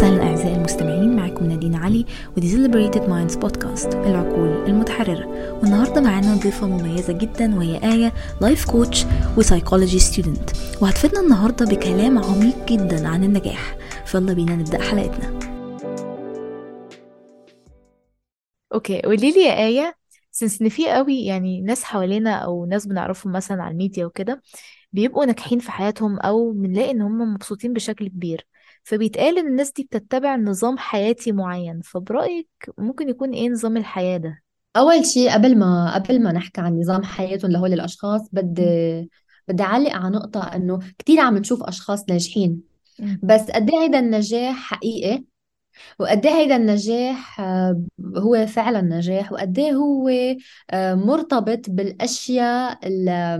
[0.00, 2.06] وسهلا أعزائي المستمعين معكم نادين علي
[2.36, 5.26] ودي Celebrated Minds بودكاست العقول المتحررة.
[5.58, 9.04] والنهاردة معانا ضيفة مميزة جدا وهي آية life coach
[9.38, 10.50] و psychology student
[10.80, 13.76] وهتفيدنا النهاردة بكلام عميق جدا عن النجاح.
[14.06, 15.38] فيلا بينا نبدأ حلقتنا.
[18.74, 19.94] okay قولي لي يا آية
[20.30, 24.42] since إن في قوي يعني ناس حوالينا أو ناس بنعرفهم مثلا على الميديا وكده
[24.92, 28.49] بيبقوا ناجحين في حياتهم أو بنلاقي إن هم مبسوطين بشكل كبير.
[28.82, 32.48] فبيتقال إن الناس دي بتتبع نظام حياتي معين فبرأيك
[32.78, 34.42] ممكن يكون إيه نظام الحياة ده؟
[34.76, 39.10] أول شيء قبل ما قبل ما نحكي عن نظام حياتهم لهول الأشخاص بدي
[39.48, 42.62] بدي أعلق على نقطة إنه كثير عم نشوف أشخاص ناجحين.
[43.22, 45.24] بس قد إيه هيدا النجاح حقيقي؟
[45.98, 47.82] وقد إيه هيدا النجاح آه،
[48.16, 50.08] هو فعلا نجاح وقد إيه هو
[50.70, 53.36] آه، مرتبط بالأشياء اللي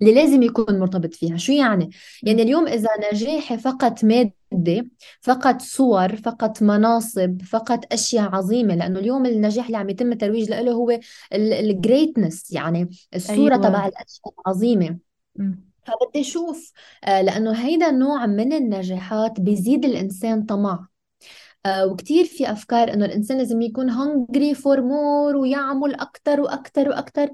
[0.00, 1.36] اللي لازم يكون مرتبط فيها.
[1.36, 1.90] شو يعني؟
[2.22, 2.42] يعني.
[2.42, 9.66] اليوم إذا نجاحي فقط مادي فقط صور فقط مناصب فقط أشياء عظيمة لأنه اليوم النجاح
[9.66, 11.00] اللي عم يتم الترويج له هو
[11.32, 13.56] ال greatness يعني الصورة أيوه.
[13.56, 14.98] تبع الأشياء العظيمة.
[15.36, 15.70] مم.
[15.84, 16.72] فبدي أشوف
[17.04, 20.89] آه، لأنه هيدا النوع من النجاحات بيزيد الإنسان طمع.
[21.66, 27.28] وكتير في أفكار إنه الإنسان لازم يكون hungry for more ويعمل أكتر وأكتر وأكتر.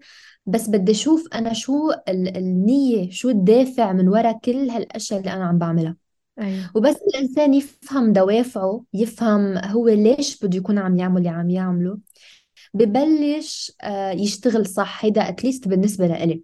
[0.47, 5.45] بس بدي أشوف أنا شو ال- النية شو الدافع من وراء كل هالأشياء اللي أنا
[5.47, 5.97] عم بعملها.
[6.41, 6.71] أيوه.
[6.75, 11.99] وبس الإنسان يفهم دوافعه يفهم هو ليش بده يكون عم يعمل اللي عم يعمله.
[12.75, 15.05] ببلش آه، يشتغل صح.
[15.05, 16.43] هيدا أتليست بالنسبة لإلي.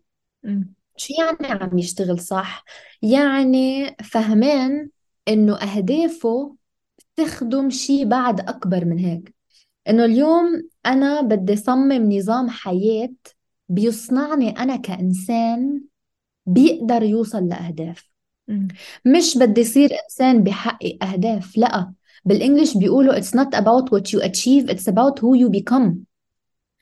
[0.97, 2.65] شو يعني عم يشتغل صح؟
[3.03, 4.89] يعني فهمان
[5.29, 6.57] إنه أهدافه
[7.17, 9.35] تخدم شيء بعد أكبر من هيك.
[9.89, 13.15] إنه اليوم أنا بدي صمم نظام حياة
[13.69, 15.81] بيصنعني أنا كإنسان
[16.47, 18.11] بيقدر يوصل لأهداف.
[19.05, 21.93] مش بدي صير إنسان بحقق أهداف لأ.
[22.25, 25.93] بال English بيقولوا it's not about what you achieve it's about who you become.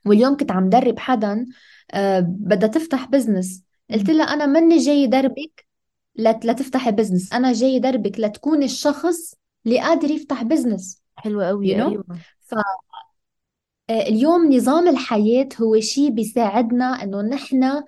[0.07, 1.47] واليوم كنت عم درب حدا
[1.91, 4.11] آه، بدها تفتح business قلت.
[4.11, 5.67] لها أنا مني جاي دربك
[6.19, 9.35] لت- لتفتحي business أنا جاي دربك لتكوني الشخص
[9.67, 12.05] اللي قادر يفتح business حلو you قوي know أيوه.
[13.89, 17.81] فاليوم نظام الحياة هو شيء بيساعدنا إنه نحن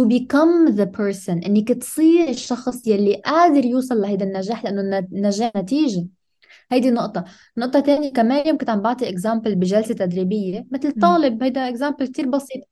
[0.00, 5.52] to become the person إنك تصير الشخص يلي قادر يوصل لهيدا النجاح لأنه الن- النجاح
[5.56, 6.06] نتيجة.
[6.70, 7.24] هيدي نقطة
[7.56, 10.92] نقطة تانية كمان يوم كنت عم بعطي example بجلسة تدريبية مثل.
[11.00, 12.62] طالب هيدا example كتير بسيط.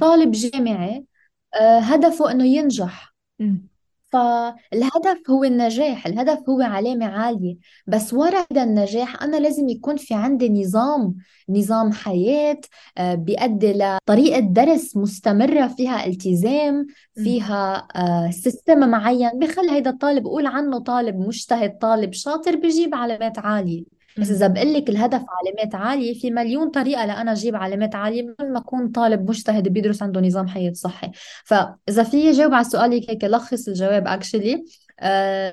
[0.00, 1.04] طالب جامعي
[1.60, 3.14] آه، هدفه إنه ينجح.
[4.12, 10.14] فالهدف هو النجاح الهدف هو علامة عالية بس ورا هذا النجاح أنا لازم يكون في
[10.14, 11.14] عندي نظام
[11.48, 12.60] نظام حياة
[12.98, 16.86] آه، بيؤدي لطريقة درس مستمرة فيها التزام.
[17.14, 17.88] فيها
[18.30, 24.30] سيستم معين بخلي هيدا الطالب بقول عنه طالب مجتهد طالب شاطر بجيب علامات عالية بس.
[24.30, 28.58] إذا بقول لك الهدف علامات عالية في مليون طريقة لأنا أجيب علامات عالية من ما
[28.58, 31.10] أكون طالب مجتهد بيدرس عنده نظام حياة صحي
[31.44, 34.64] فإذا في جاوب على سؤالك هيك لخص الجواب اكشلي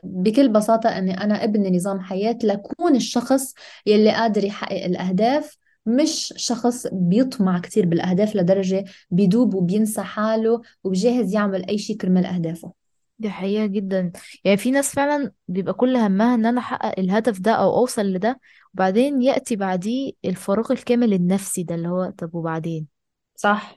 [0.03, 3.53] بكل بساطة أني أنا ابني نظام حياة لكون الشخص
[3.85, 11.69] يلي قادر يحقق الأهداف مش شخص بيطمع كتير بالأهداف لدرجة بيدوب وبينسى حاله وبجاهز يعمل
[11.69, 12.84] أي شيء كرمال أهدافه
[13.19, 14.11] دي حقيقة جدا.
[14.43, 18.39] يعني في ناس فعلا بيبقى كل همها إن أنا أحقق الهدف ده أو أوصل لده
[18.73, 22.87] وبعدين يأتي بعديه الفراغ الكامل النفسي ده اللي هو طب وبعدين؟
[23.35, 23.75] صح.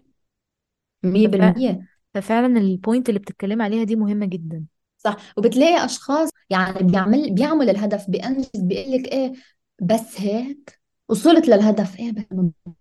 [1.03, 1.87] مية ففع- بالمية.
[2.15, 4.65] ففعلا ال point اللي بتتكلم عليها دي مهمة جدا.
[4.99, 5.17] صح.
[5.37, 9.33] وبتلاقي أشخاص يعني بيعمل بيعمل الهدف بينجز بيقول لك إيه
[9.83, 10.81] بس هيك.
[11.09, 11.99] وصلت للهدف.
[11.99, 12.13] إيه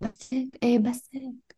[0.01, 1.56] بس هيك إيه بس هيك.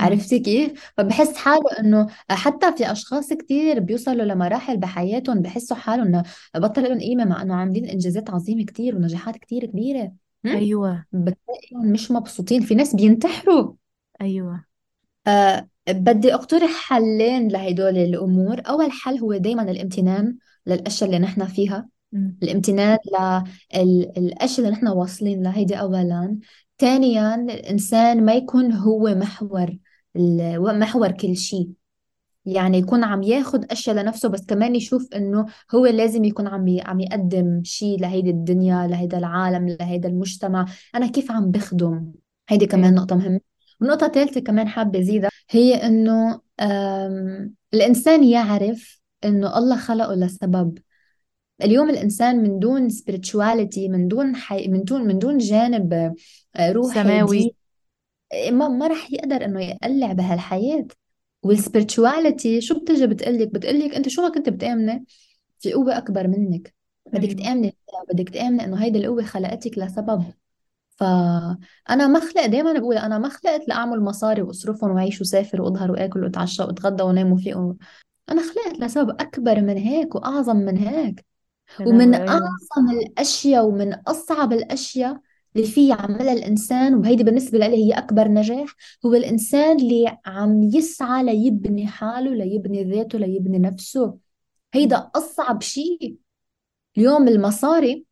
[0.00, 6.22] عرفتي كيف؟ فبحس حاله إنه حتى في أشخاص كتير بيوصلوا لمراحل بحياتهم بحسوا حالهم إنه
[6.56, 10.12] بطل لهم قيمة مع إنه عاملين إنجازات عظيمة كتير ونجاحات كتير كبيرة؟
[10.46, 11.04] أيوه.
[11.12, 12.62] بتلاقيهم مش مبسوطين.
[12.62, 13.72] في ناس بينتحروا.
[14.20, 14.64] أيوه.
[15.26, 18.60] آه بدي أقترح حلين لهدول الأمور.
[18.68, 21.88] أول حل هو دائما الامتنان للأشياء اللي نحن فيها.
[22.12, 22.38] مم.
[22.42, 22.98] الامتنان
[24.16, 26.38] للأشياء اللي نحن واصلين لها هيدي أولا.
[26.78, 29.76] ثانيا الإنسان ما يكون هو محور
[30.78, 31.70] محور كل شيء
[32.46, 37.00] يعني يكون عم ياخد أشياء لنفسه بس كمان يشوف إنه هو لازم يكون عم عم
[37.00, 40.66] يقدم شيء لهيدي الدنيا لهيدا العالم لهيدا المجتمع.
[40.94, 42.12] أنا كيف عم بخدم؟
[42.48, 43.40] هيدي كمان أيوه نقطة مهمة.
[43.80, 50.78] ونقطة ثالثة كمان حابة زيدها هي إنه آم، الإنسان يعرف إنه الله خلقه لسبب.
[51.62, 54.68] اليوم الإنسان من دون spirituality من دون حي...
[54.68, 56.14] من دون من دون جانب
[56.56, 57.38] آه، روحي سماوي.
[57.38, 57.55] دي
[58.50, 60.86] ما ما رح يقدر إنه يقلع بهالحياة.
[61.46, 65.04] والspirituality شو بتجي بتقلك؟ بتقلك أنت شو ما كنت بتآمني؟
[65.58, 66.74] في قوة أكبر منك.
[67.12, 67.76] بدك تآمني
[68.12, 70.24] بدك تآمني إنه هيدي القوة خلقتك لسبب.
[70.96, 76.24] فأنا ما خلقت دايما بقول أنا ما خلقت لأعمل مصاري وأصرفهم وأعيش وسافر وأظهر وآكل
[76.24, 77.56] وأتعشى وأتغدى وأنام وفيق
[78.30, 81.24] أنا خلقت لسبب أكبر من هيك وأعظم من هيك.
[81.80, 85.20] ومن أعظم الأشياء ومن أصعب الأشياء
[85.56, 88.74] اللي في يعملها الإنسان وهيدي بالنسبة لي هي أكبر نجاح
[89.06, 94.18] هو الإنسان اللي عم يسعى ليبني حاله ليبني ذاته ليبني نفسه.
[94.74, 96.16] هيدا أصعب شيء
[96.98, 98.06] اليوم المصاري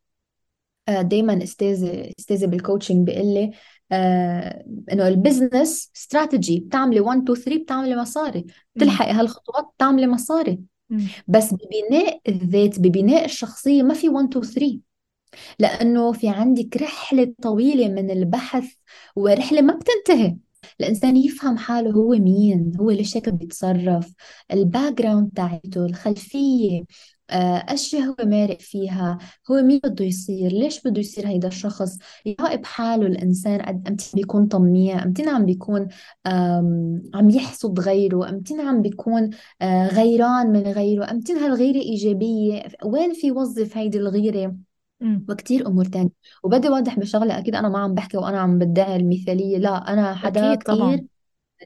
[0.88, 3.50] دائما استاذي استاذي بال coaching بيقول لي
[3.92, 8.46] آه إنه ال business strategy بتعملي 1 2 3 بتعملي مصاري.
[8.76, 10.60] بتلحقي هالخطوات بتعملي مصاري.
[11.28, 14.78] بس ببناء الذات ببناء الشخصية ما في 1 2 3
[15.58, 18.64] لأنه في عندك رحلة طويلة من البحث
[19.16, 20.36] ورحلة ما بتنتهي.
[20.80, 24.12] الإنسان يفهم حاله هو مين هو ليش هيك بيتصرف
[24.52, 26.84] ال background تاعته الخلفية
[27.30, 29.18] آه، أشياء هو مارق فيها
[29.50, 34.46] هو مين بده يصير ليش بده يصير هيدا الشخص؟ يراقب حاله الإنسان قد أمتى بيكون
[34.46, 35.88] طميع أمتى عم بيكون
[37.14, 39.30] عم يحسد غيره أمتى عم بيكون
[39.62, 44.56] آه، غيران من غيره أمتى هالغيرة إيجابية؟ وين في وظف هيدي الغيرة؟
[45.28, 46.10] وكتير أمور تانية.
[46.42, 50.52] وبدي أوضح بشغلة أكيد أنا ما عم بحكي وأنا عم بدعي المثالية لا أنا حدا
[50.52, 50.96] أكيد طبعا.
[50.96, 51.06] كتير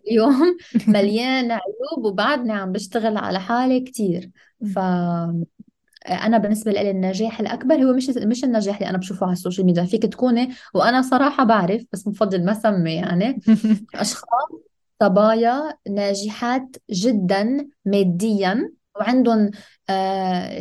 [0.07, 0.57] اليوم
[0.89, 4.31] مليان عيوب وبعدني عم بشتغل على حالي كتير.
[4.75, 4.79] ف
[6.09, 9.67] أنا بالنسبة لي النجاح الأكبر هو مش مش النجاح اللي أنا بشوفه على ال social
[9.67, 9.85] media.
[9.85, 13.41] فيك تكوني وأنا صراحة بعرف بس بفضل ما سمي يعني
[13.95, 14.49] أشخاص
[15.03, 19.51] صبايا ناجحات جدا ماديا وعندهم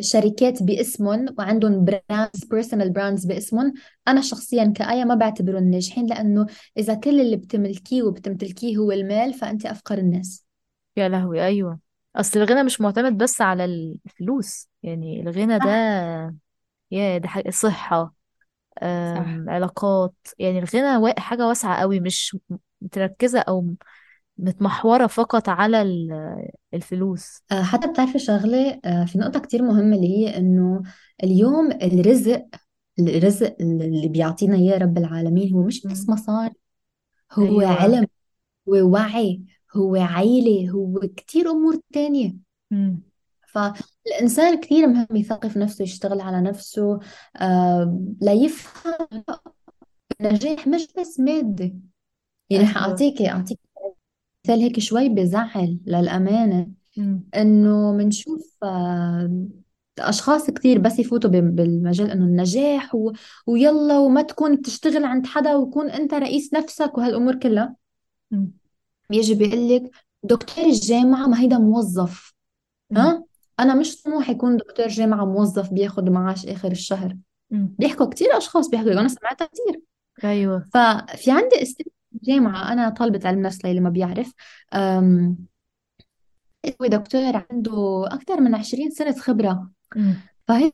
[0.02, 3.74] شركات باسمهم وعندهم brands personal brands باسمهم.
[4.08, 6.46] أنا شخصيا كآية ما بعتبرهم ناجحين لأنه
[6.78, 10.46] إذا كل اللي بتملكيه وبتمتلكيه هو المال فأنت أفقر الناس.
[10.98, 11.80] يا لهوي أيوة.
[12.16, 14.70] أصل الغنى مش معتمد بس على الفلوس.
[14.84, 15.70] يعني الغنى ده
[16.92, 18.14] يا ده حاجة صحة
[18.82, 19.26] صح.
[19.48, 20.14] علاقات.
[20.40, 22.38] يعني الغنى حاجة واسعة قوي مش
[22.82, 23.74] متركزة أو
[24.40, 27.42] متمحورة فقط على ال- الفلوس.
[27.52, 30.84] آه، حتى بتعرفي شغلة آه، في نقطة كتير مهمة اللي هي إنه
[31.24, 32.46] اليوم الرزق
[33.00, 36.14] الرزق اللي بيعطينا إياه رب العالمين هو مش بس مم.
[36.16, 36.54] مصاري
[37.34, 37.66] هو أيوة.
[37.68, 38.08] علم
[38.70, 39.42] هو وعي
[39.78, 42.36] هو عيلة هو كتير أمور تانية.
[42.72, 43.02] مم.
[43.48, 47.00] فالإنسان كثير مهم يثقف نفسه يشتغل على نفسه
[47.42, 49.08] آه ليفهم
[50.22, 51.64] النجاح مش بس مادي
[52.50, 52.76] يعني أيوة.
[52.76, 53.60] حأعطيكي أعطيك
[54.48, 56.68] مثال هيك شوي بزعل للأمانة
[56.98, 57.24] مم.
[57.36, 59.46] إنه منشوف آه
[60.00, 63.12] أشخاص كثير بس يفوتوا ب- بالمجال إنه النجاح و...
[63.48, 67.76] ويلا وما تكون بتشتغل عند حدا وكون أنت رئيس نفسك وهالأمور كلها
[68.32, 68.52] مم.
[69.10, 69.92] بيجي بيقول لك
[70.24, 72.34] دكتور الجامعة ما هيدا موظف
[72.92, 72.98] مم.
[72.98, 73.24] ها
[73.60, 77.18] أنا مش طموحي يكون دكتور جامعة موظف بياخد معاش آخر الشهر
[77.52, 77.76] مم.
[77.80, 79.82] بيحكوا كتير أشخاص بيحكوا أنا سمعتها كتير
[80.24, 81.86] أيوة ففي عندي أستاذ
[82.24, 84.34] جامعة أنا طالبة علم نفس للي ما بيعرف.
[84.74, 85.38] أم،
[86.82, 89.70] هو دكتور عنده أكثر من 20 سنة خبرة.
[89.96, 90.14] مم.
[90.48, 90.72] فهي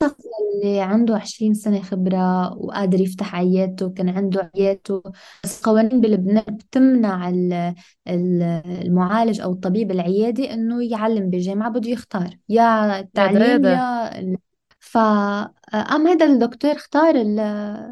[0.63, 5.03] اللي عنده 20 سنة خبرة وقادر يفتح عيادته كان عنده عيادته.
[5.43, 7.73] بس قوانين بلبنان بتمنع ال-
[8.07, 12.37] ال- المعالج أو الطبيب العيادي إنه يعلم بجامعة بده يختار.
[12.49, 14.37] يا التعليم يا ال-
[14.79, 17.39] فقام هذا الدكتور اختار ال-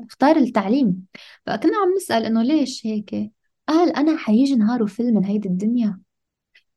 [0.09, 1.05] اختار التعليم.
[1.45, 3.31] فكنا عم نسأل إنه ليش هيك؟
[3.71, 5.99] قال أنا حيجي نهار وفل من هيدي الدنيا.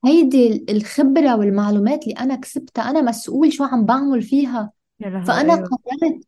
[0.05, 4.73] هيدي الخبرة والمعلومات اللي أنا كسبتها أنا مسؤول شو عم بعمل فيها.
[5.01, 5.69] يا لهوي فأنا أيوة.
[5.69, 6.25] قررت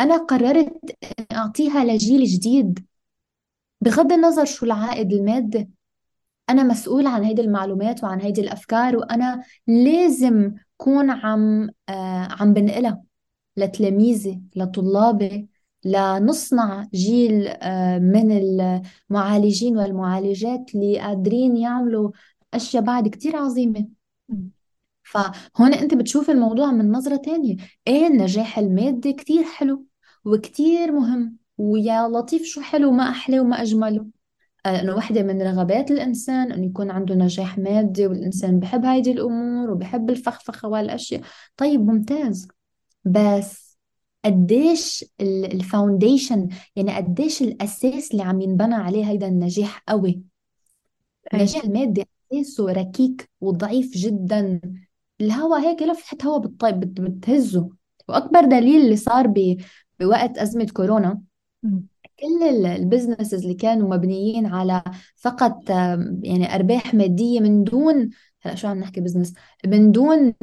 [0.00, 0.78] أنا قررت
[1.32, 2.86] أعطيها لجيل جديد.
[3.80, 5.68] بغض النظر شو العائد المادي
[6.50, 13.02] أنا مسؤول عن هيدي المعلومات وعن هيدي الأفكار وأنا لازم كون عم آه عم بنقلها
[13.56, 15.48] لتلاميذي لطلابي.
[15.84, 18.32] لنصنع جيل آه من
[19.10, 22.10] المعالجين والمعالجات اللي قادرين يعملوا
[22.54, 23.88] أشياء بعد كتير عظيمة.
[25.02, 27.56] فهون أنت بتشوف الموضوع من نظرة تانية.
[27.86, 29.86] إيه النجاح المادي كتير حلو
[30.24, 34.06] وكتير مهم ويا لطيف شو حلو ما أحلى وما أجمله.
[34.66, 39.70] آه، إنه وحدة من رغبات الإنسان إنه يكون عنده نجاح مادي والإنسان بحب هيدي الأمور
[39.70, 41.22] وبحب الفخفخة والأشياء.
[41.56, 42.48] طيب ممتاز.
[43.04, 43.67] بس
[44.24, 50.10] قديش ال foundation يعني قديش الأساس اللي عم ينبنى عليه هيدا النجاح قوي.
[50.10, 50.24] أيوة.
[51.34, 54.60] النجاح المادي أساسه ركيك وضعيف جدا.
[55.20, 57.68] الهوا هيك لفحة هوا بت- بتهزه.
[58.08, 59.56] وأكبر دليل اللي صار ب...
[60.00, 61.22] بوقت أزمة كورونا.
[62.20, 64.82] كل ال businesses اللي كانوا مبنيين على
[65.16, 65.70] فقط
[66.22, 68.10] يعني أرباح مادية من دون
[68.42, 69.32] هلا شو عم نحكي business
[69.66, 70.34] من دون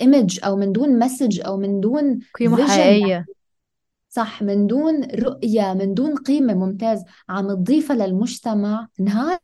[0.00, 3.26] image أو من دون message أو من دون قيمة vision حقيقية.
[4.08, 7.04] صح من دون رؤية من دون قيمة ممتاز.
[7.28, 9.40] عم تضيفها للمجتمع انهارت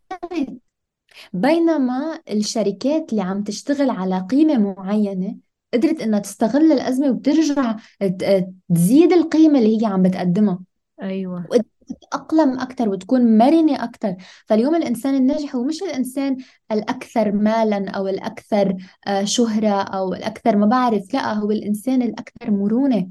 [1.32, 5.36] بينما الشركات اللي عم تشتغل على قيمة معينة
[5.74, 10.58] قدرت إنها تستغل الأزمة وترجع ت- تزيد القيمة اللي هي عم بتقدمها.
[11.02, 11.46] أيوه.
[11.86, 14.14] تتأقلم أكثر وتكون مرنة أكثر
[14.46, 16.36] فاليوم الإنسان الناجح هو مش الإنسان
[16.72, 18.76] الأكثر مالا أو الأكثر
[19.06, 23.08] آه، شهرة أو الأكثر ما بعرف لا هو الإنسان الأكثر مرونة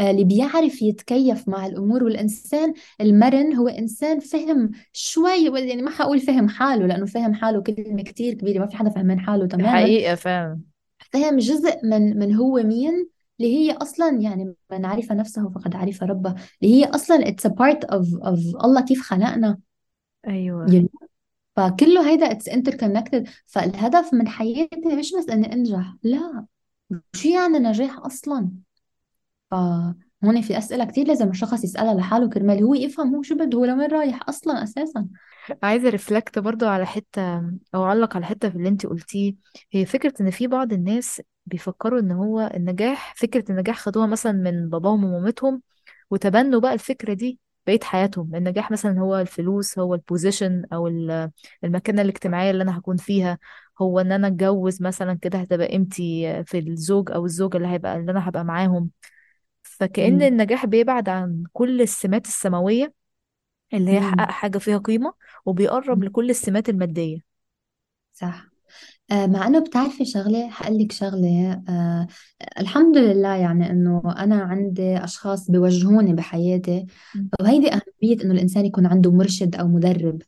[0.00, 2.04] آه، اللي بيعرف يتكيف مع الأمور.
[2.04, 8.02] والإنسان المرن هو إنسان فهم شوي يعني ما حقول فهم حاله لأنه فهم حاله كلمة
[8.02, 9.72] كتير كبيرة ما في حدا فهمان حاله تماما.
[9.72, 10.60] حقيقة فعلا.
[11.12, 13.08] فهم جزء من من هو مين
[13.40, 17.52] اللي هي أصلا يعني من عرف نفسه فقد عرف ربه اللي هي أصلا it's a
[17.52, 19.58] part of of الله كيف خلقنا؟
[20.26, 20.66] أيوه.
[20.66, 21.06] You know?
[21.56, 23.28] فكله هيدا it's interconnected.
[23.46, 26.46] فالهدف من حياتي مش بس إني أنجح لا.
[27.16, 28.50] شو يعني نجاح أصلا.
[29.50, 33.64] فهون في أسئلة كتير لازم الشخص يسألها لحاله كرمال هو يفهم هو شو بده هو
[33.64, 35.08] لوين رايح أصلا أساسا.
[35.62, 37.38] عايزة reflect برضو على حتة
[37.74, 39.34] أو أعلق على حتة في اللي انتي قلتيه.
[39.72, 44.68] هي فكرة إن في بعض الناس بيفكروا إن هو النجاح فكرة النجاح خدوها مثلا من
[44.68, 45.62] باباهم ومامتهم
[46.10, 51.30] وتبنوا بقى الفكرة دي بقية حياتهم النجاح مثلا هو الفلوس هو البوزيشن أو ال-
[51.64, 53.38] المكانة الاجتماعية اللي أنا هكون فيها
[53.82, 58.10] هو إن أنا أتجوز مثلا كده هتبقى قيمتي في الزوج أو الزوجة اللي هيبقى اللي
[58.12, 58.90] أنا هبقى معاهم
[59.62, 60.22] فكأن مم.
[60.22, 62.94] النجاح بيبعد عن كل السمات السماوية
[63.74, 64.32] اللي هي حقق مم.
[64.32, 65.14] حاجة فيها قيمة
[65.46, 66.04] وبيقرب مم.
[66.04, 67.20] لكل السمات المادية
[68.12, 68.50] صح
[69.10, 72.06] آه، مع إنه بتعرفي شغلة حقول لك شغلة آه
[72.60, 76.86] الحمد لله يعني إنه أنا عندي أشخاص بيوجهوني بحياتي.
[77.40, 80.22] وهيدي أهمية إنه الإنسان يكون عنده مرشد أو مدرب.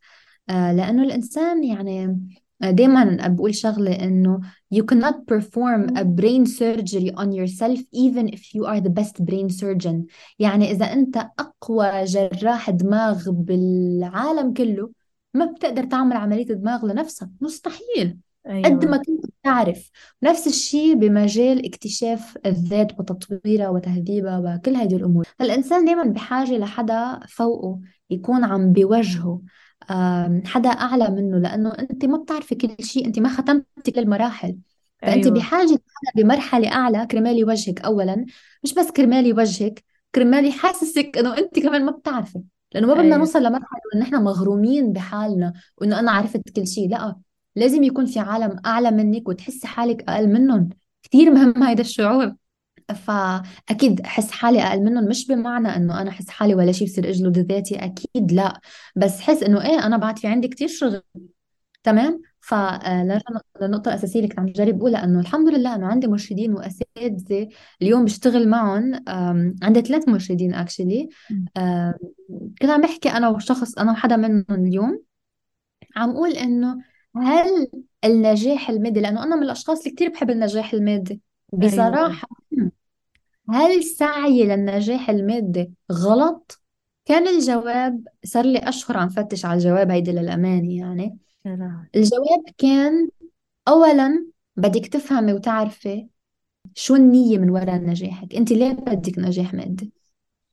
[0.51, 2.21] آه لأنه الإنسان يعني
[2.61, 4.41] دائما بقول شغلة إنه
[4.75, 9.49] you cannot perform a brain surgery on yourself even if you are the best brain
[9.51, 10.07] surgeon.
[10.39, 14.91] يعني إذا أنت أقوى جراح دماغ بالعالم كله
[15.35, 17.29] ما بتقدر تعمل عملية دماغ لنفسك.
[17.41, 18.19] مستحيل.
[18.47, 19.91] قد ما أيوة كنت تعرف
[20.23, 25.25] نفس الشيء بمجال اكتشاف الذات وتطويرها وتهذيبها وكل هذه الأمور.
[25.39, 29.43] فالإنسان دائما بحاجة لحدا فوقه يكون عم بيوجهه
[29.91, 34.57] آم، حدا أعلى منه لأنه أنت ما بتعرفي كل شيء أنت ما ختمتي كل المراحل.
[35.03, 35.39] فأنت أيوة.
[35.39, 38.27] بحاجة لحدا بمرحلة أعلى كرمال يوجهك أولا.
[38.65, 39.85] مش بس كرمال يوجهك
[40.15, 42.41] كرمال يحسسك إنه أنت كمان ما بتعرفي.
[42.75, 43.17] لأنه ما بدنا أيوة.
[43.17, 46.91] نوصل لمرحلة إنه نحن مغرومين بحالنا وإنه أنا عرفت كل شيء.
[46.91, 47.17] لأ.
[47.57, 50.69] لازم يكون في عالم أعلى منك وتحسي حالك أقل منهم.
[51.03, 52.33] كثير مهم هيدا الشعور.
[52.95, 57.39] فأكيد أحس حالي أقل منهم مش بمعنى إنه أنا أحس حالي ولا شيء بصير أجلد
[57.39, 58.61] ذاتي أكيد لا.
[58.97, 61.03] بس حس إنه إيه أنا بعد في عندي كثير شغل.
[61.83, 66.55] تمام؟ فنرجع للنقطة الأساسية اللي كنت عم جرب أقولها إنه الحمد لله إنه عندي مرشدين
[66.55, 67.49] وأساتذة
[67.83, 69.05] اليوم بشتغل معهم.
[69.63, 71.09] عندي ثلاث مرشدين أكشلي.
[72.61, 75.03] كنت عم بحكي أنا وشخص أنا وحدا منهم اليوم.
[75.97, 76.77] عم أقول إنه
[77.23, 77.69] هل
[78.05, 81.21] النجاح المادي؟ لأنه أنا من الأشخاص اللي كتير بحب النجاح المادي.
[81.55, 81.73] أيوة.
[81.73, 82.29] بصراحة
[83.51, 86.63] هل سعي للنجاح المادي غلط؟
[87.05, 91.19] كان الجواب صار لي أشهر عم فتش على الجواب هيدي للأمانة يعني.
[91.97, 93.09] الجواب كان
[93.69, 96.07] أولا بدك تفهمي وتعرفي
[96.75, 98.35] شو النية من وراء نجاحك.
[98.35, 99.93] أنت ليه بدك نجاح مادي؟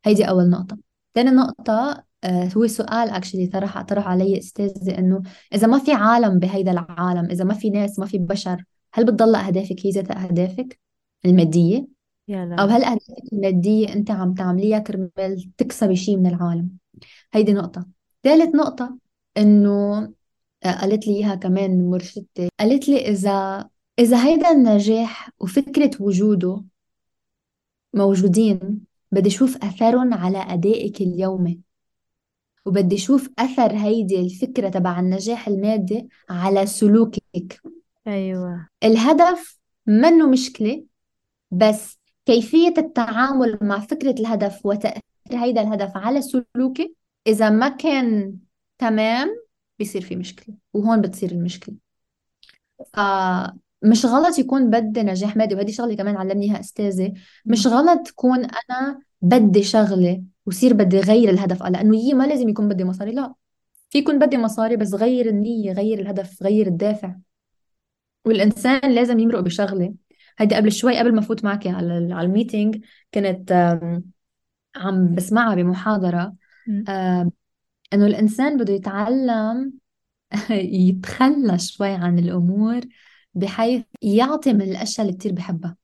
[0.05, 0.77] هيدي أول نقطة.
[1.15, 5.21] ثاني نقطة هو سؤال اكشلي طرح طرح علي استاذي إنه
[5.53, 8.63] إذا ما في عالم بهيدا العالم إذا ما في ناس ما في بشر
[8.93, 10.79] هل بتضل أهدافك هي ذات أهدافك
[11.25, 11.87] المادية؟
[12.27, 16.69] يا أو هل أهدافك المادية أنت عم تعمليها كرمال تكسبي شيء من العالم؟
[17.33, 17.85] هيدي نقطة.
[18.23, 18.97] ثالث نقطة
[19.37, 19.97] إنه
[20.63, 26.63] آه، قالت لي إياها كمان مرشدتي قالت لي إذا إذا هيدا النجاح وفكرة وجوده
[27.93, 31.59] موجودين بدي أشوف أثرهم على أدائك اليومي.
[32.65, 37.61] وبدي أشوف أثر هيدي الفكرة تبع النجاح المادي على سلوكك.
[38.07, 38.67] أيوة.
[38.83, 40.85] الهدف منه مشكلة
[41.51, 45.01] بس كيفية التعامل مع فكرة الهدف وتأثير
[45.31, 46.95] هيدا الهدف على سلوكي
[47.27, 48.37] إذا ما كان
[48.77, 49.35] تمام
[49.79, 51.75] بيصير في مشكلة وهون بتصير المشكلة.
[52.93, 57.13] فمش غلط يكون بدي نجاح مادي وهذه شغلة كمان علمنيها أستاذي
[57.45, 57.67] مش.
[57.67, 61.63] غلط تكون أنا بدي شغلة وصير بدي غير الهدف.
[61.63, 63.11] لأنه هي ما لازم يكون بدي مصاري.
[63.11, 63.33] لا
[63.89, 67.15] في يكون بدي مصاري بس غير النية غير الهدف غير الدافع.
[68.25, 69.93] والإنسان لازم يمرق بشغلة.
[70.37, 73.79] هيدي قبل شوي قبل ما فوت معك على على ال meeting كنت
[74.75, 76.35] عم بسمعها بمحاضرة.
[77.93, 79.73] إنه الإنسان بده يتعلم
[80.49, 82.81] يتخلى شوي عن الأمور
[83.33, 85.75] بحيث يعطي من الأشياء اللي كتير بحبها.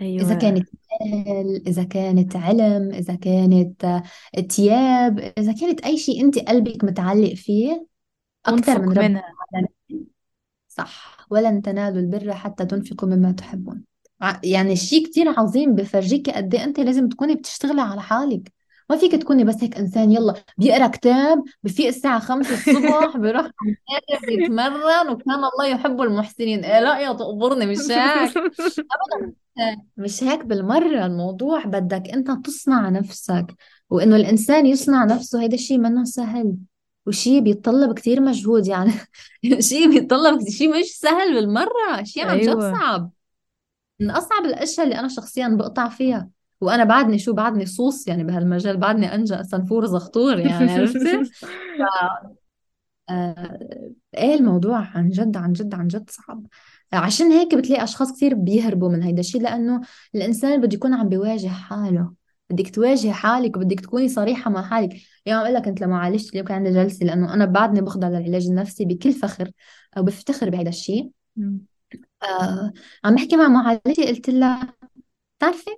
[0.00, 0.38] إذا أيوة.
[0.40, 0.68] كانت
[1.00, 7.34] مال إذا كانت علم إذا كانت آه، تياب إذا كانت أي شيء أنت قلبك متعلق
[7.34, 7.86] فيه
[8.46, 9.22] أكثر من رب منها.
[9.52, 10.06] العالمين.
[10.68, 11.26] صح.
[11.30, 13.84] ولن تنالوا البر حتى تنفقوا مما تحبون.
[14.44, 18.52] يعني شيء كتير عظيم بفرجيكي قد إيه أنت لازم تكوني بتشتغلي على حالك.
[18.92, 23.50] ما فيك تكوني بس هيك إنسان يلا بيقرأ كتاب بفيق الساعة خمسة الصبح بيروح
[24.26, 26.64] بيتمرن وكان الله يحب المحسنين.
[26.64, 28.36] إيه لا يا تقبرني مش هيك.
[28.94, 29.82] ابدا.
[29.96, 33.46] مش هيك بالمرة الموضوع بدك أنت تصنع نفسك
[33.90, 36.56] وإنه الإنسان يصنع نفسه هيدا الشيء منه سهل
[37.06, 38.92] وشيء بيتطلب كتير مجهود يعني.
[39.58, 43.10] شيء بيتطلب شيء مش سهل بالمرة شيء عن جد أيوة صعب.
[44.00, 46.28] من أصعب الأشياء اللي أنا شخصيا بقطع فيها.
[46.62, 51.44] وأنا بعدني شو؟ بعدني صوص يعني بهالمجال بعدني أنجا سنفور زغطور يعني عرفتي؟ ف...
[53.10, 53.58] آه...
[54.16, 56.46] إيه الموضوع؟ عن جد عن جد عن جد صعب.
[56.92, 59.80] عشان هيك بتلاقي أشخاص كثير بيهربوا من هيدا الشيء لأنه
[60.14, 62.12] الإنسان بده يكون عم بيواجه حاله.
[62.50, 64.96] بدك تواجهي حالك وبدك تكوني صريحة مع حالك.
[65.26, 68.46] يعني أقول لك أنت لما عالجت اليوم كان عندي جلسة لأنه أنا بعدني بخضع للعلاج
[68.46, 69.50] النفسي بكل فخر
[69.96, 71.10] أو بفتخر بهذا الشيء.
[72.22, 72.72] آه
[73.04, 74.74] عم بحكي مع معالجتي قلت لها
[75.38, 75.70] بتعرفي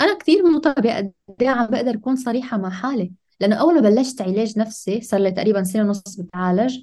[0.00, 3.12] أنا كثير مطالبة قد إيه عم بقدر أكون صريحة مع حالي.
[3.40, 6.78] لأنه أول ما بلشت علاج نفسي صار لي تقريبا سنة ونص بتعالج.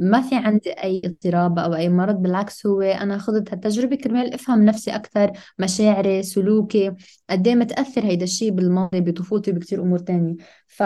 [0.00, 4.64] ما في عندي أي اضطراب أو أي مرض بالعكس هو أنا خضت هالتجربة كرمال أفهم
[4.64, 6.92] نفسي أكثر مشاعري سلوكي
[7.30, 10.36] قد إيه متأثر هيدا الشيء بالماضي بطفولتي بكثير أمور تانية.
[10.68, 10.82] ف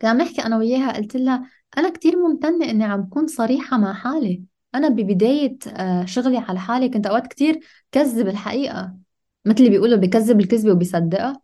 [0.00, 4.42] كان نحكي أنا وياها قلت لها أنا كثير ممتنة إني عم بكون صريحة مع حالي.
[4.74, 7.60] أنا ببداية آه، شغلي على حالي كنت أوقات كثير
[7.92, 9.03] كذب الحقيقة
[9.44, 11.40] مثل اللي بيقولوا بكذب الكذبة وبيصدقها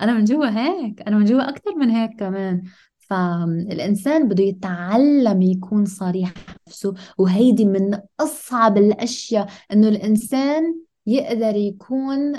[0.00, 2.62] أنا من جوا هيك أنا من جوا أكثر من هيك كمان.
[2.98, 6.34] فالإنسان بده يتعلم يكون صريح
[6.68, 12.32] نفسه وهيدي من أصعب الأشياء إنه الإنسان يقدر يكون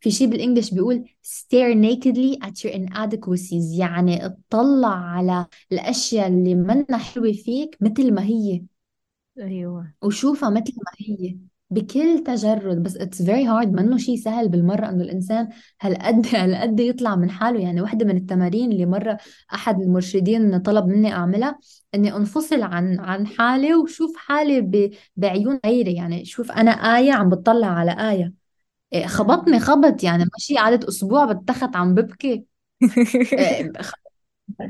[0.00, 3.78] في شيء بالإنجليش بيقول stare nakedly at your inadequacies.
[3.78, 8.62] يعني اطلع على الأشياء اللي منا حلوة فيك مثل ما هي.
[9.38, 9.92] أيوة.
[10.02, 11.36] وشوفها مثل ما هي.
[11.70, 15.48] بكل تجرد بس it's very hard منه شيء سهل بالمرة إنه الإنسان
[15.80, 17.60] هالقد هالقد يطلع من حاله.
[17.60, 19.18] يعني واحدة من التمارين اللي مرة
[19.54, 21.58] أحد المرشدين طلب مني أعملها
[21.94, 24.90] إني أنفصل عن عن حالي وشوف حالي ب...
[25.16, 25.94] بعيون غيري.
[25.94, 28.32] يعني شوف أنا آية عم بتطلع على آية.
[28.92, 29.06] إيه،.
[29.06, 30.02] خبطني خبط.
[30.04, 32.44] يعني ماشي قعدت أسبوع بتخت عم ببكي.
[33.32, 33.72] إيه،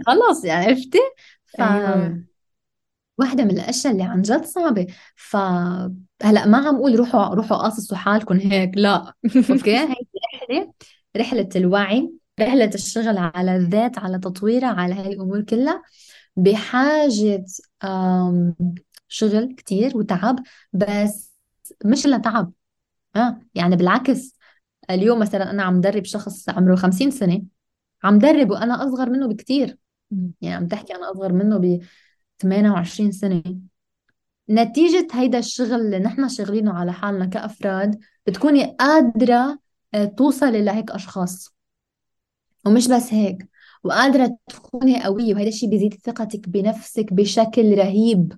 [0.06, 0.98] خلص يعني عرفتي؟
[1.46, 2.35] ف أيوة.
[3.18, 4.86] واحدة من الأشياء اللي عن جد صعبة.
[5.16, 5.36] ف
[6.22, 9.14] هلأ ما عم أقول روحوا روحوا قاصصوا حالكم هيك لا.
[9.50, 9.94] أوكي؟ هي
[10.34, 10.72] رحلة
[11.16, 15.82] رحلة الوعي رحلة الشغل على الذات على تطويرها على هاي الأمور كلها
[16.36, 17.44] بحاجة
[19.08, 20.38] شغل كتير وتعب
[20.72, 21.32] بس
[21.84, 22.52] مش لتعب.
[23.16, 24.36] ها يعني بالعكس.
[24.90, 27.42] اليوم مثلا أنا عم درب شخص عمره 50 سنة
[28.04, 29.78] عم درب وأنا أصغر منه بكتير.
[30.40, 31.80] يعني عم تحكي أنا أصغر منه ب
[32.38, 33.42] 28 سنة
[34.50, 39.58] نتيجة هيدا الشغل اللي نحن شغلينه على حالنا كأفراد بتكوني قادرة
[39.94, 41.56] آه، توصلي لهيك أشخاص
[42.66, 43.48] ومش بس هيك
[43.84, 48.32] وقادرة تكوني قوية وهذا الشيء بيزيد ثقتك بنفسك بشكل رهيب.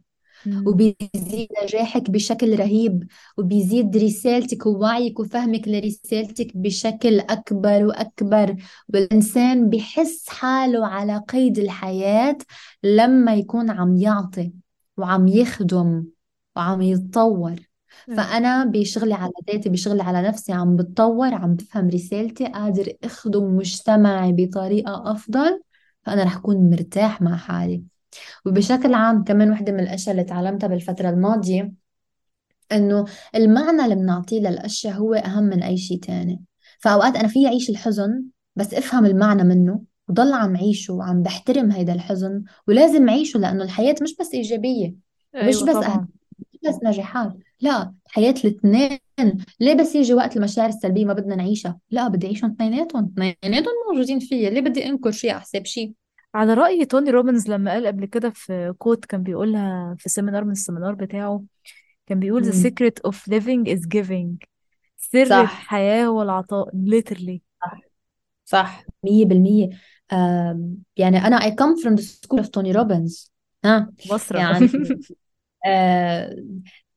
[0.67, 3.05] وبيزيد نجاحك بشكل رهيب
[3.39, 8.57] وبيزيد رسالتك ووعيك وفهمك لرسالتك بشكل أكبر وأكبر.
[8.95, 12.39] والإنسان بحس حاله على قيد الحياة
[12.83, 14.53] لما يكون عم يعطي
[14.97, 16.05] وعم يخدم
[16.57, 17.57] وعم يتطور.
[18.17, 24.33] فأنا بشغلي على ذاتي بشغلي على نفسي عم بتطور عم بفهم رسالتي قادر أخدم مجتمعي
[24.33, 25.61] بطريقة أفضل
[26.03, 27.83] فأنا رح أكون مرتاح مع حالي.
[28.47, 31.73] وبشكل عام كمان وحدة من الأشياء اللي تعلمتها بالفترة الماضية
[32.73, 33.05] إنه
[33.35, 36.43] المعنى اللي بنعطيه للأشياء هو أهم من أي شيء تاني.
[36.81, 38.25] فأوقات أنا في أعيش الحزن
[38.57, 43.95] بس أفهم المعنى منه وضل عم عيشه وعم بحترم هيدا الحزن ولازم أعيشه لأنه الحياة
[44.03, 44.95] مش بس إيجابية
[45.35, 46.09] مش أيوة بس طبعا.
[46.39, 48.99] مش بس نجاحات لا الحياة الاثنين.
[49.61, 54.19] ليه بس يجي وقت المشاعر السلبية ما بدنا نعيشها؟ لا بدي أعيشهم اثنيناتهم اثنيناتهم موجودين
[54.19, 55.93] فيا ليه بدي أنكر شيء على حساب شيء؟
[56.35, 60.51] على رأي توني روبنز لما قال قبل كده في quote كان بيقولها في seminar من
[60.53, 61.43] ال seminar بتاعه
[62.07, 62.63] كان بيقول the مم.
[62.63, 64.47] secret of living is giving.
[64.97, 65.37] سر صح.
[65.41, 67.39] الحياة هو العطاء literally.
[67.63, 67.81] صح.
[68.45, 68.85] صح.
[69.05, 69.69] مية بالمية.
[70.13, 73.31] آم، يعني أنا I come from the school of Tony Robbins.
[73.65, 74.69] ها؟ بصرة يعني
[75.67, 76.37] آه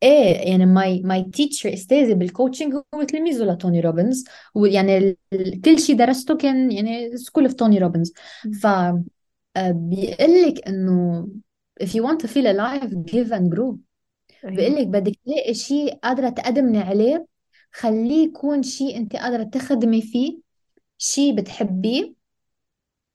[0.03, 4.25] إيه يعني my my teacher استاذي بال coaching هو تلميذه لتوني روبنز.
[4.55, 8.13] ويعني ال- ال- كل شيء درسته كان يعني school of توني روبنز
[8.61, 8.67] ف
[9.57, 11.27] آه، بيقول لك إنه
[11.83, 13.75] if you want to feel alive give and grow.
[14.53, 14.79] بيقول أيوة.
[14.81, 17.27] لك بدك تلاقي شيء قادرة تقدمني عليه
[17.73, 20.39] خليه يكون شيء أنت قادرة تخدمي فيه
[20.97, 22.13] شيء بتحبيه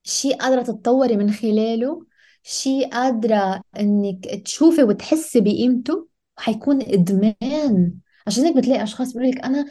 [0.02, 2.06] شيء قادرة تتطوري من خلاله
[2.42, 7.94] شيء قادرة إنك تشوفي وتحسي بقيمته حيكون إدمان.
[8.26, 9.66] عشان هيك بتلاقي أشخاص بيقولوا لك أنا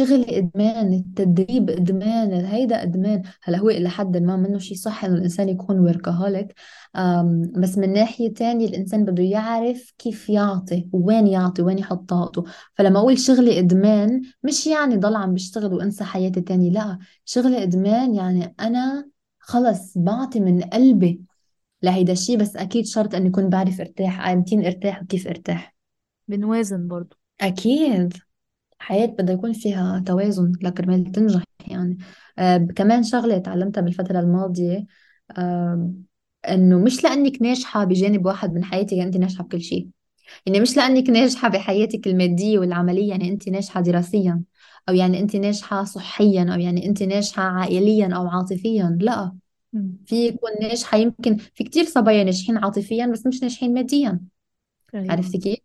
[0.00, 3.22] شغلي إدمان التدريب إدمان هيدا إدمان.
[3.42, 6.54] هلأ هو إلى حد ما منه شيء صح إنه الإنسان يكون وركهوليك
[7.56, 12.44] بس من ناحية تانية الإنسان بده يعرف كيف يعطي وين يعطي وين يحط طاقته.
[12.74, 16.98] فلما أقول شغلي إدمان مش يعني ضل عم بشتغل وأنسى حياتي تانية لأ.
[17.24, 21.20] شغلي إدمان يعني أنا خلص بعطي من قلبي
[21.82, 25.76] لهيدا الشيء بس أكيد شرط إني اكون بعرف إرتاح امتين إرتاح وكيف إرتاح.
[26.28, 27.16] بنوازن برضو.
[27.40, 28.14] أكيد.
[28.80, 31.98] الحياة بدها يكون فيها توازن لكرمال تنجح يعني.
[32.38, 34.86] آه كمان شغلة تعلمتها بالفترة الماضية
[35.38, 35.92] آه
[36.48, 39.88] إنه مش لأنك ناجحة بجانب واحد من حياتك يعني أنت ناجحة بكل شيء.
[40.46, 44.42] يعني مش لأنك ناجحة بحياتك المادية والعملية يعني أنت ناجحة دراسيا
[44.88, 49.36] أو يعني أنت ناجحة صحيا أو يعني أنت ناجحة عائليا أو عاطفيا لا.
[49.72, 49.98] مم.
[50.06, 54.20] في يكون ناجحة يمكن في كتير صبايا ناجحين عاطفيا بس مش ناجحين ماديا.
[54.94, 55.06] أيوه.
[55.10, 55.58] عرفتي كيف؟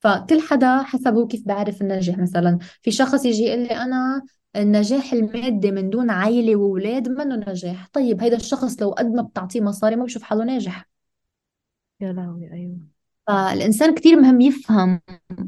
[0.00, 4.22] فكل حدا حسب هو كيف بيعرف النجاح مثلا في شخص يجي يقول لي أنا
[4.56, 7.88] النجاح المادي من دون عائلة وأولاد منه نجاح.
[7.92, 10.88] طيب هيدا الشخص لو قد ما بتعطيه مصاري ما بشوف حاله ناجح.
[12.00, 12.78] يا لهوي أيوه.
[13.26, 15.00] فالإنسان كتير مهم يفهم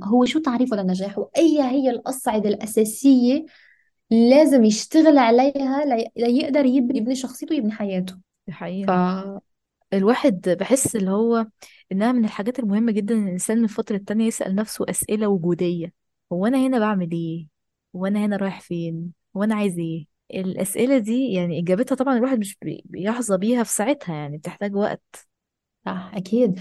[0.02, 3.44] هو شو تعريفه للنجاح وأي هي القصعدة الأساسية
[4.10, 8.18] لازم يشتغل عليها لي- ليقدر يبني شخصيته ويبني حياته.
[8.50, 9.40] حقيقة.
[9.92, 11.46] الواحد بحس اللي هو
[11.92, 15.92] إنها من الحاجات المهمة جدا إن الإنسان من فترة تانية يسأل نفسه أسئلة وجودية
[16.32, 17.46] هو أنا هنا بعمل إيه؟
[17.96, 22.38] هو أنا هنا رايح فين؟ هو أنا عايز إيه؟ الأسئلة دي يعني إجابتها طبعا الواحد
[22.38, 25.02] مش بي- بيحظى بيها في ساعتها يعني بتحتاج وقت
[25.86, 26.60] صح أكيد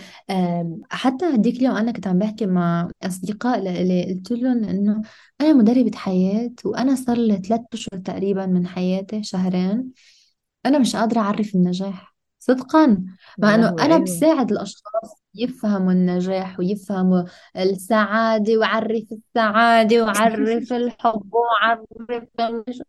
[0.91, 5.01] حتى هديك اليوم أنا كنت عم بحكي مع أصدقاء لإلي قلت لهم إنه
[5.41, 9.91] أنا مدربة حياة وأنا صار لي ثلاث أشهر تقريبا من حياتي شهرين
[10.65, 12.08] أنا مش قادرة أعرف النجاح
[12.39, 13.03] صدقا.
[13.37, 14.03] مع إنه لهوي أنا أيوه.
[14.03, 17.23] بساعد الأشخاص يفهموا النجاح ويفهموا
[17.57, 21.85] السعادة وأعرف السعادة وأعرف الحب وأعرف
[22.39, 22.81] المش...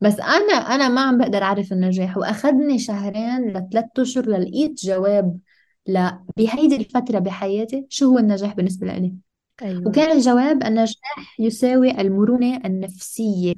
[0.00, 2.16] بس أنا أنا ما عم بقدر أعرف النجاح.
[2.16, 5.38] وأخذني شهرين لثلاث أشهر للقيت جواب
[5.86, 9.14] لا بهيدي الفترة بحياتي شو هو النجاح بالنسبة لي
[9.62, 9.88] أيوه.
[9.88, 13.54] وكان الجواب النجاح يساوي المرونة النفسية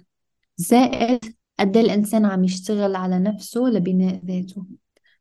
[0.57, 4.65] زائد قد إيه الإنسان عم يشتغل على نفسه لبناء ذاته.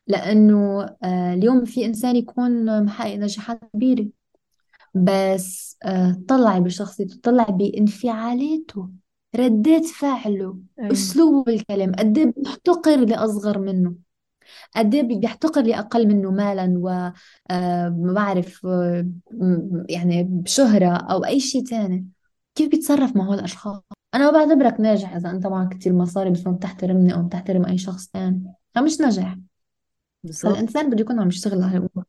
[0.10, 4.08] لأنه آه، اليوم في إنسان يكون محقق نجاحات كبيرة
[4.94, 8.90] بس آه، طلعي بشخصيته طلعي بانفعالاته.
[9.36, 10.92] ردات فعله أيوه.
[10.92, 13.96] أسلوبه بالكلام قد إيه بيحتقر لأصغر منه
[14.76, 16.90] قد إيه بيحتقر أقل منه مالا و
[17.52, 18.68] آه، ما بعرف
[19.90, 22.08] يعني بشهرة أو أي شيء تاني.
[22.56, 23.82] كيف بيتصرف مع هول الأشخاص؟
[24.16, 27.78] أنا ما بعتبرك ناجح إذا أنت معك كثير مصاري بس ما بتحترمني أو بتحترم أي
[27.78, 28.54] شخص تاني.
[28.78, 29.38] مش نجاح
[30.24, 30.54] بالظبط.
[30.54, 32.06] فالانسان بده يكون عم يشتغل على الأمور.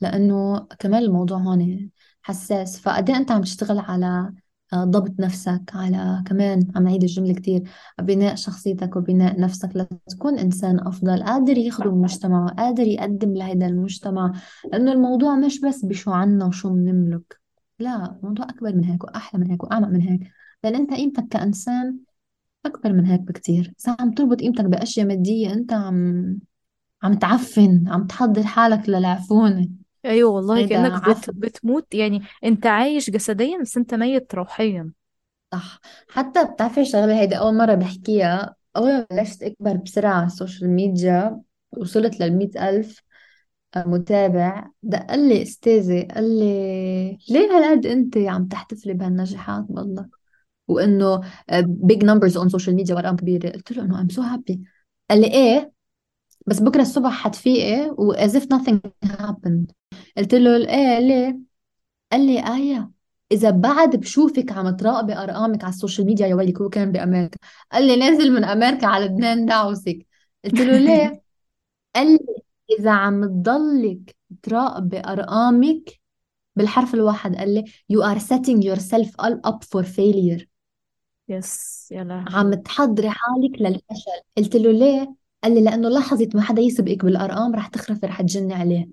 [0.00, 1.90] لأنه كمان الموضوع هون
[2.22, 2.80] حساس.
[2.80, 4.32] فقد إيه أنت عم تشتغل على
[4.72, 7.62] آه، ضبط نفسك على كمان عم نعيد الجملة كتير
[8.02, 14.32] بناء شخصيتك وبناء نفسك لتكون إنسان أفضل قادر يخدم مجتمعه قادر يقدم لهذا المجتمع.
[14.72, 17.40] لأنه الموضوع مش بس بشو عنا وشو بنملك
[17.78, 20.20] لا الموضوع أكبر من هيك وأحلى من هيك وأعمق من هيك.
[20.64, 21.98] لأن أنت قيمتك كإنسان
[22.66, 23.72] أكبر من هيك بكتير.
[23.84, 26.38] إذا عم تربط قيمتك بأشياء مادية أنت عم
[27.02, 29.68] عم تعفن عم تحضر حالك للعفونة.
[30.04, 31.08] أيوه والله هيدا كأنك بت...
[31.08, 31.32] عفو.
[31.32, 31.94] بتموت.
[31.94, 34.92] يعني أنت عايش جسديا بس أنت ميت روحيا.
[35.52, 35.80] صح.
[36.08, 40.70] حتى بتعرفي الشغلة هيدي أول مرة بحكيها؟ أول ما بلشت أكبر بسرعة على ال social
[40.70, 41.40] media
[41.76, 43.02] وصلت للمئة ألف
[43.76, 50.06] متابع دق لي أستاذي قال لي ليه هالقد أنت عم تحتفلي بهالنجاحات بالله؟
[50.68, 51.20] وإنه
[51.62, 53.50] big numbers on social media وأرقام كبيرة.
[53.50, 54.58] قلت له إنه I'm so happy.
[55.10, 55.72] قال لي إيه؟
[56.48, 59.72] بس بكرة الصبح حتفيقي و as if nothing happened.
[60.16, 61.38] قلت له إيه ليه؟
[62.12, 62.90] قال لي آية
[63.32, 67.38] إذا بعد بشوفك عم تراقبي أرقامك على ال social media يا ويلك هو كان بأمريكا
[67.72, 70.06] قال لي نازل من أمريكا على لبنان دعوسك
[70.44, 71.22] قلت له ليه؟
[71.94, 72.18] قال لي
[72.78, 76.00] إذا عم تضلك تراقبي أرقامك
[76.56, 79.08] بالحرف الواحد قال لي you are setting yourself
[79.46, 80.46] up for failure.
[81.28, 84.22] yes يا عم تحضري حالك للفشل.
[84.38, 88.54] قلت له ليه؟ قال لي لأنه لحظة ما حدا يسبقك بالأرقام رح تخرفي رح تجني
[88.54, 88.88] عليه.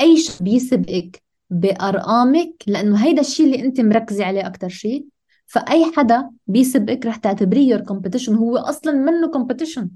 [0.00, 5.06] أي شيء بيسبقك بأرقامك لأنه هيدا الشيء اللي أنت مركزة عليه أكثر شيء
[5.46, 9.90] فأي حدا بيسبقك رح تعتبريه your competition هو أصلا منه competition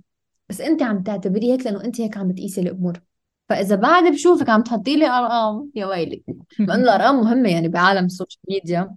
[0.49, 3.01] بس أنت عم تعتبريه هيك لأنه أنت هيك عم بتقيسي الأمور.
[3.49, 6.23] فإذا بعد بشوفك عم تحطي لي أرقام يا ويلك
[6.59, 8.97] لأنه الأرقام مهمة يعني بعالم ال social media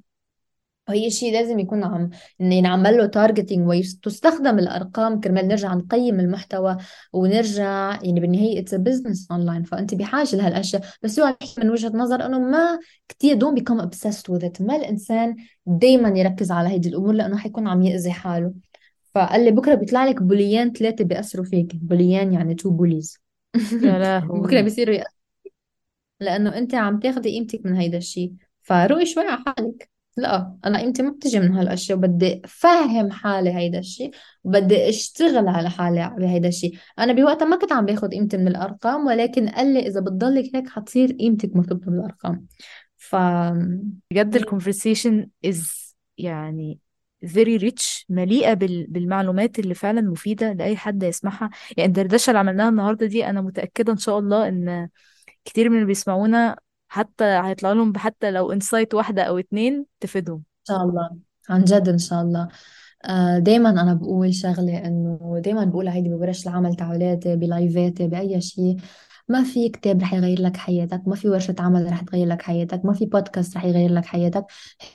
[0.90, 6.78] وهي شيء لازم يكون عم ينعمل له targeting وتستخدم الأرقام كرمال نرجع نقيم المحتوى
[7.14, 10.82] ونرجع يعني بالنهاية it's business online فأنت بحاجة لهالأشياء.
[11.04, 14.62] بس هو من وجهة نظر إنه ما كثير don't become obsessed with it.
[14.62, 18.54] ما الإنسان دائما يركز على هيدي الأمور لأنه حيكون عم يأذي حاله.
[19.16, 21.76] فقال لي بكرة بيطلع لك bullies يعني ثلاثة بيأثروا فيك.
[21.76, 23.18] bullies يعني two bullies
[23.82, 25.14] يا بكرة بيصيروا يأثروا
[26.20, 28.34] لأنه أنت عم تاخدي قيمتك من هيدا الشيء.
[28.62, 29.93] فروقي شوي على حالك.
[30.18, 34.12] لا أنا قيمتي ما بتجي من هالأشياء وبدي افهم حالي هيدا الشيء
[34.44, 39.06] وبدي أشتغل على حالي بهيدا الشيء أنا بوقتها ما كنت عم باخد قيمتي من الأرقام
[39.08, 42.46] ولكن قال لي إذا بتضلك هيك حتصير قيمتك مرتبطة بالأرقام.
[42.98, 43.16] ف
[44.12, 46.80] بجد ال conversation is يعني
[47.26, 48.88] very rich مليئة بال...
[48.90, 51.50] بالمعلومات اللي فعلا مفيدة لأي حد يسمعها.
[51.78, 54.90] يعني الدردشة اللي عملناها النهاردة دي أنا متأكدة إن شاء الله إن
[55.46, 56.58] كتير من اللي بيسمعونا
[56.94, 60.36] حتى هيطلع لهم حتى لو insight واحدة أو اتنين تفيدهم.
[60.38, 61.10] إن شاء الله.
[61.50, 62.48] عن جد إن شاء الله.
[63.06, 68.08] آه، دايما أنا بقول شغلة إنه دايما بقول هيدي بورش العمل تاعولاتي بال live ـاتي
[68.08, 68.78] بأي شيء.
[69.30, 72.86] ما في كتاب رح يغير لك حياتك ما في ورشة عمل رح تغير لك حياتك
[72.86, 74.46] ما في بودكاست رح يغير لك حياتك.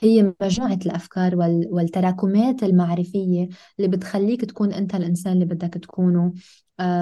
[0.01, 1.67] هي مجموعة الأفكار وال...
[1.71, 6.33] والتراكمات المعرفية اللي بتخليك تكون أنت الإنسان اللي بدك تكونه.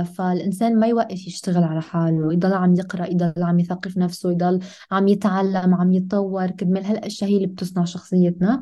[0.03, 4.59] فالإنسان ما يوقف يشتغل على حاله يضل عم يقرأ يضل عم يثقف نفسه يضل
[4.91, 8.61] عم يتعلم عم يتطور كرمال هالأشياء هي اللي بتصنع شخصيتنا.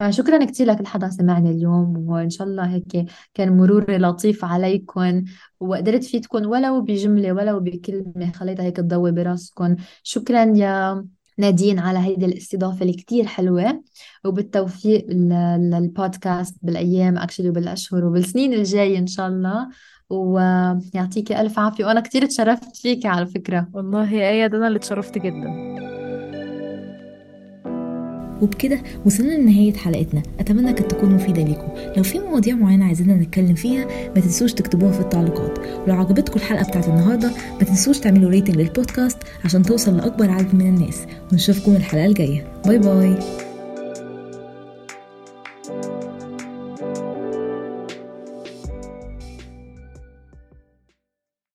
[0.00, 5.24] فشكرا كثير لكل حدا سمعني اليوم وإن شاء الله هيك كان مرور لطيف عليكم
[5.60, 11.04] وقدرت فيتكم ولو بجملة ولو بكلمة خليتها هيك تضوي براسكم شكرا يا
[11.38, 13.82] نادين على هيدي الاستضافة اللي كتير حلوة
[14.24, 19.68] وبالتوفيق لل- للبودكاست بالأيام actually وبالأشهر وبالسنين الجاية إن شاء الله.
[20.10, 23.68] ويعطيكي ألف عافية وأنا كتير تشرفت فيكي على فكرة.
[23.72, 25.78] والله يا آية ده أنا اللي اتشرفت جدا.
[28.42, 30.22] وبكده وصلنا لنهاية حلقتنا.
[30.40, 34.92] أتمنى كانت تكون مفيدة ليكم لو في مواضيع معينة عايزيننا نتكلم فيها ما تنسوش تكتبوها
[34.92, 35.58] في التعليقات.
[35.58, 40.54] ولو عجبتكم الحلقة بتاعت النهاردة ما تنسوش تعملوا rating لل podcast عشان توصل لأكبر عدد
[40.54, 41.06] من الناس.
[41.32, 42.52] ونشوفكم الحلقة الجاية.
[42.66, 43.14] باي باي